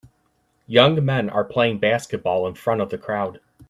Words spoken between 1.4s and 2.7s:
playing basketball in